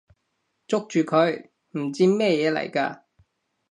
[0.67, 1.51] 捉住佢！
[1.77, 3.03] 唔知咩嘢嚟㗎！